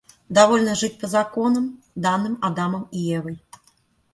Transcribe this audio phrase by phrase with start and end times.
[0.29, 3.39] Довольно жить законом, данным Адамом и Евой.